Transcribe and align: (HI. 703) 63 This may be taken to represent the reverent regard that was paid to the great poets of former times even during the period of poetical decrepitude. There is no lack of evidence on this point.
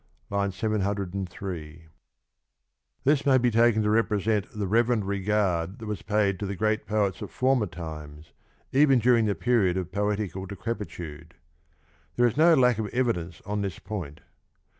(HI. 0.31 0.49
703) 0.49 1.73
63 1.73 1.89
This 3.03 3.23
may 3.23 3.37
be 3.37 3.51
taken 3.51 3.83
to 3.83 3.89
represent 3.91 4.47
the 4.49 4.65
reverent 4.65 5.05
regard 5.05 5.77
that 5.77 5.85
was 5.85 6.01
paid 6.01 6.39
to 6.39 6.47
the 6.47 6.55
great 6.55 6.87
poets 6.87 7.21
of 7.21 7.29
former 7.29 7.67
times 7.67 8.31
even 8.71 8.97
during 8.97 9.25
the 9.25 9.35
period 9.35 9.77
of 9.77 9.91
poetical 9.91 10.47
decrepitude. 10.47 11.35
There 12.15 12.25
is 12.25 12.35
no 12.35 12.55
lack 12.55 12.79
of 12.79 12.87
evidence 12.87 13.41
on 13.45 13.61
this 13.61 13.77
point. 13.77 14.21